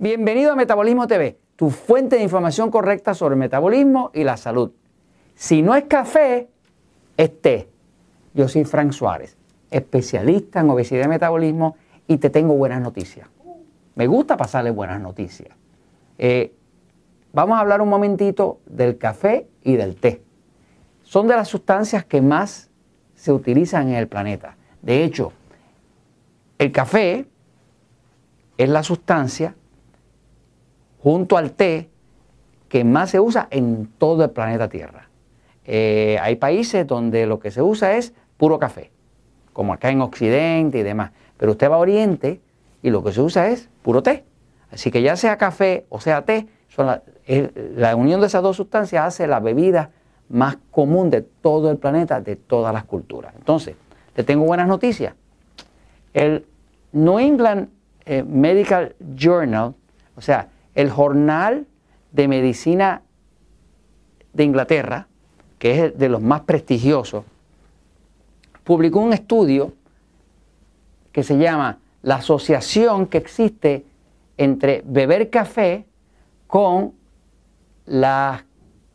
[0.00, 4.70] Bienvenido a Metabolismo TV, tu fuente de información correcta sobre el metabolismo y la salud.
[5.34, 6.48] Si no es café,
[7.16, 7.68] es té.
[8.32, 9.36] Yo soy Frank Suárez,
[9.72, 11.74] especialista en obesidad y metabolismo
[12.06, 13.28] y te tengo buenas noticias.
[13.96, 15.56] Me gusta pasarle buenas noticias.
[16.16, 16.54] Eh,
[17.32, 20.22] vamos a hablar un momentito del café y del té.
[21.02, 22.70] Son de las sustancias que más
[23.16, 24.56] se utilizan en el planeta.
[24.80, 25.32] De hecho,
[26.56, 27.26] el café
[28.56, 29.56] es la sustancia
[31.02, 31.88] junto al té
[32.68, 35.08] que más se usa en todo el planeta Tierra.
[35.64, 38.90] Eh, hay países donde lo que se usa es puro café,
[39.52, 41.12] como acá en Occidente y demás.
[41.36, 42.40] Pero usted va a Oriente
[42.82, 44.24] y lo que se usa es puro té.
[44.70, 49.26] Así que ya sea café o sea té, la, unión de esas dos sustancias hace
[49.26, 49.90] la bebida
[50.28, 53.32] más común de todo el planeta, de todas las culturas.
[53.36, 53.76] Entonces,
[54.14, 55.14] te tengo buenas noticias.
[56.12, 56.44] El
[56.92, 57.68] New England
[58.04, 59.74] eh, Medical Journal,
[60.16, 61.66] o sea, el jornal
[62.12, 63.02] de medicina
[64.32, 65.08] de Inglaterra,
[65.58, 67.24] que es de los más prestigiosos,
[68.62, 69.72] publicó un estudio
[71.10, 73.86] que se llama la asociación que existe
[74.36, 75.84] entre beber café
[76.46, 76.92] con
[77.84, 78.44] las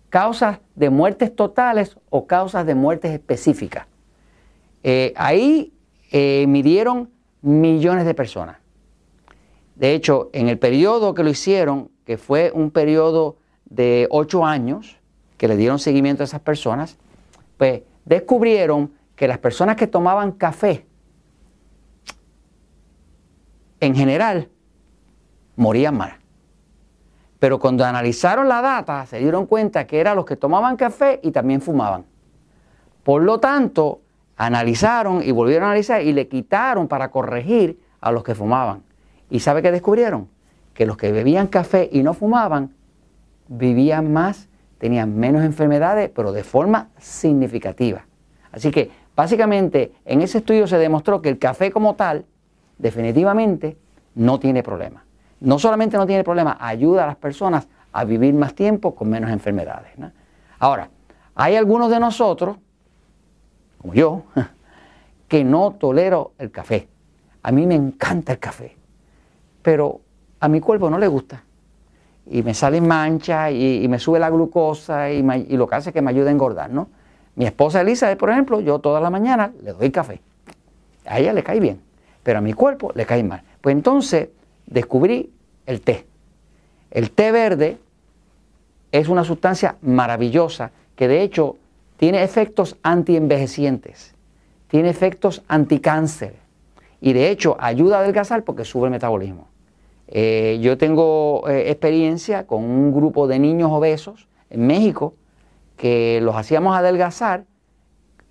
[0.07, 3.87] causas de muertes totales o causas de muertes específicas.
[4.83, 5.73] Eh, ahí
[6.13, 7.09] eh, midieron
[7.41, 8.62] millones de personas.
[9.75, 14.97] De hecho, en el periodo que lo hicieron, que fue un periodo de ocho años,
[15.37, 16.97] que le dieron seguimiento a esas personas,
[17.57, 20.85] pues descubrieron que las personas que tomaban café,
[23.79, 24.49] en general,
[25.55, 26.13] morían más.
[27.39, 31.31] Pero cuando analizaron la data, se dieron cuenta que eran los que tomaban café y
[31.31, 32.05] también fumaban.
[33.03, 34.01] Por lo tanto,
[34.37, 38.83] analizaron y volvieron a analizar y le quitaron para corregir a los que fumaban.
[39.33, 40.29] ¿Y sabe qué descubrieron?
[40.75, 42.75] Que los que bebían café y no fumaban
[43.47, 48.05] vivían más, tenían menos enfermedades, pero de forma significativa.
[48.51, 52.25] Así que básicamente en ese estudio se demostró que el café como tal
[52.77, 53.75] definitivamente
[54.13, 55.03] no tiene problema.
[55.39, 59.31] No solamente no tiene problema, ayuda a las personas a vivir más tiempo con menos
[59.31, 59.93] enfermedades.
[60.59, 60.91] Ahora,
[61.33, 62.57] hay algunos de nosotros,
[63.79, 64.25] como yo,
[65.27, 66.87] que no tolero el café.
[67.41, 68.77] A mí me encanta el café,
[69.63, 70.01] pero
[70.39, 71.43] a mi cuerpo no le gusta.
[72.29, 75.23] Y me salen manchas y, me sube la glucosa y,
[75.57, 76.89] lo que hace es que me ayuda a engordar, ¿no?
[77.35, 80.21] Mi esposa Elizabeth, por ejemplo, yo toda la mañana le doy café.
[81.05, 81.81] A ella le cae bien,
[82.21, 83.41] pero a mi cuerpo le cae mal.
[83.59, 84.29] Pues entonces
[84.67, 85.31] descubrí
[85.65, 86.05] el té.
[86.91, 87.77] El té verde
[88.91, 91.57] es una sustancia maravillosa que de hecho
[91.97, 94.13] tiene efectos antienvejecientes,
[94.67, 96.42] tiene efectos anticáncer
[97.03, 99.49] y de hecho ayuda a adelgazar porque sube el metabolismo.
[100.07, 105.13] Eh, yo tengo eh, experiencia con un grupo de niños obesos en México
[105.75, 107.43] que los hacíamos adelgazar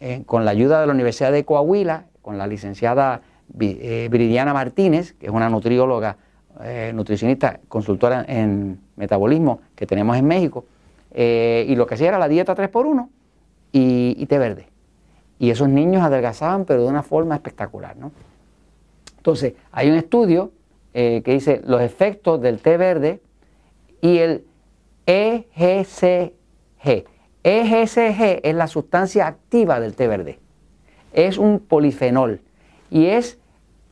[0.00, 5.26] eh, con la ayuda de la Universidad de Coahuila, con la licenciada Viridiana Martínez, que
[5.26, 6.16] es una nutrióloga
[6.94, 10.64] nutricionista, consultora en metabolismo que tenemos en México,
[11.14, 13.08] y lo que hacía era la dieta 3x1
[13.72, 14.68] y, té verde.
[15.38, 17.96] Y esos niños adelgazaban, pero de una forma espectacular.
[17.96, 18.12] ¿no?
[19.22, 20.50] Entonces, hay un estudio
[20.94, 23.20] eh, que dice los efectos del té verde
[24.00, 24.44] y el
[25.06, 26.32] EGCG.
[27.44, 30.40] EGCG es la sustancia activa del té verde.
[31.12, 32.40] Es un polifenol
[32.90, 33.38] y es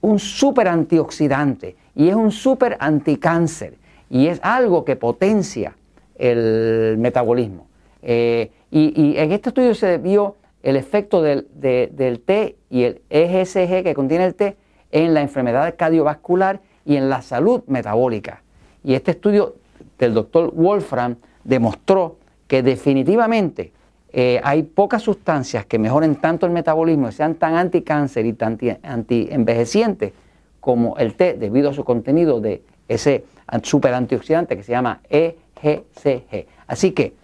[0.00, 3.74] un super antioxidante y es un súper anticáncer
[4.10, 5.76] y es algo que potencia
[6.16, 7.68] el metabolismo.
[8.02, 11.46] Eh, y, en este estudio se vio el efecto del,
[12.26, 14.56] té y el EGCG que contiene el té
[14.92, 18.42] en la enfermedad cardiovascular y en la salud metabólica.
[18.82, 19.56] Y este estudio
[19.98, 22.16] del doctor Wolfram demostró
[22.46, 23.72] que definitivamente
[24.12, 28.58] eh, hay pocas sustancias que mejoren tanto el metabolismo y sean tan anticáncer y tan
[28.82, 30.12] anti-envejecientes
[30.58, 33.24] como el té debido a su contenido de ese
[33.62, 36.46] super antioxidante que se llama EGCG.
[36.66, 37.14] Así que,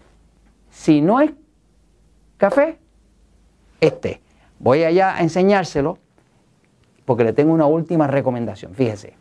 [0.71, 1.33] si no es
[2.37, 2.79] café,
[3.81, 4.21] es té.
[4.59, 5.99] Voy allá a enseñárselo
[7.07, 8.75] porque le tengo una última recomendación.
[8.75, 9.15] Fíjese.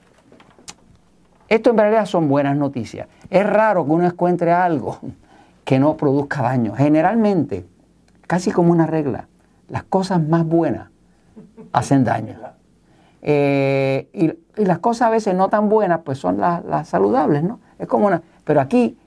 [1.48, 3.08] Esto en realidad son buenas noticias.
[3.30, 5.00] Es raro que uno encuentre algo
[5.64, 6.74] que no produzca daño.
[6.76, 7.66] Generalmente,
[8.28, 9.28] casi como una regla,
[9.70, 10.90] las cosas más buenas
[11.72, 12.36] hacen daño.
[13.22, 14.34] Eh, y,
[14.64, 17.60] las cosas a veces no tan buenas, pues son las, saludables, ¿no?
[17.78, 18.22] Es como una...
[18.46, 18.98] Pero aquí,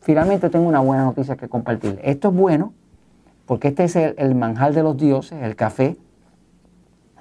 [0.00, 2.00] finalmente tengo una buena noticia que compartir.
[2.02, 2.72] Esto es bueno,
[3.44, 5.98] porque este es el, el manjar de los dioses, el café.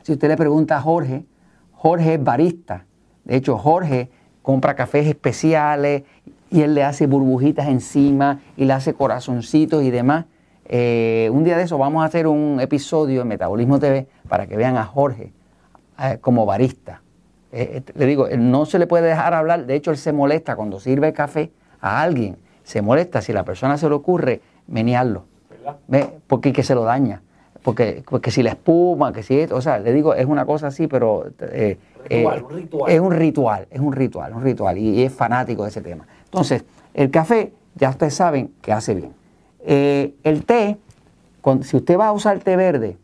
[0.08, 1.26] Si usted le pregunta a Jorge,
[1.74, 2.86] Jorge es barista.
[3.26, 4.10] De hecho, Jorge
[4.42, 6.04] compra cafés especiales
[6.50, 10.24] y él le hace burbujitas encima y le hace corazoncitos y demás.
[10.64, 14.56] Eh, un día de eso vamos a hacer un episodio en Metabolismo TV para que
[14.56, 15.34] vean a Jorge
[16.00, 17.02] eh, como barista.
[17.52, 20.80] Eh, le digo, no se le puede dejar hablar, de hecho él se molesta cuando
[20.80, 21.52] sirve café
[21.82, 25.26] a alguien, se molesta si la persona se le ocurre menearlo,
[26.28, 27.24] porque que se lo daña.
[27.68, 30.68] Porque, porque si la espuma, que si esto, o sea, le digo, es una cosa
[30.68, 32.90] así, pero un ritual.
[32.90, 36.08] es un ritual, es un ritual, un ritual, y es fanático de ese tema.
[36.24, 39.12] Entonces, el café, ya ustedes saben que hace bien.
[39.66, 40.78] Eh, el té,
[41.64, 42.96] si usted va a usar té verde,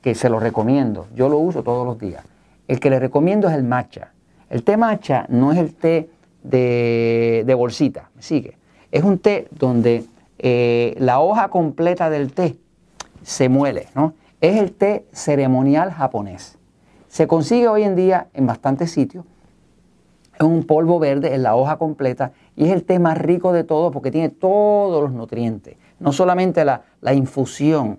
[0.00, 2.24] que se lo recomiendo, yo lo uso todos los días,
[2.66, 4.12] el que le recomiendo es el matcha.
[4.48, 6.08] El té matcha no es el té
[6.44, 8.56] de, bolsita, ¿me sigue?
[8.90, 10.06] Es un té donde
[10.38, 12.56] eh, la hoja completa del té
[13.22, 14.14] se muele, ¿no?
[14.40, 16.58] Es el té ceremonial japonés.
[17.08, 19.24] Se consigue hoy en día en bastantes sitios
[20.38, 23.64] es un polvo verde en la hoja completa y es el té más rico de
[23.64, 25.76] todos porque tiene todos los nutrientes.
[25.98, 26.82] No solamente la,
[27.12, 27.98] infusión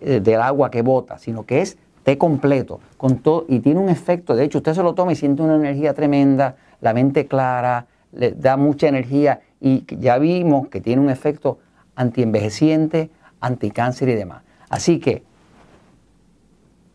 [0.00, 3.88] eh, del agua que bota, sino que es té completo con todo y tiene un
[3.88, 4.36] efecto.
[4.36, 8.32] De hecho, usted se lo toma y siente una energía tremenda, la mente clara, le
[8.32, 11.58] da mucha energía y ya vimos que tiene un efecto
[11.96, 14.42] antienvejeciente, anticáncer y demás.
[14.70, 15.22] Así que,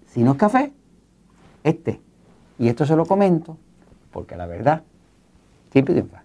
[0.07, 0.73] si no es café,
[1.63, 2.01] este.
[2.57, 3.57] Y esto se lo comento
[4.11, 4.83] porque la verdad
[5.71, 6.24] siempre triunfa.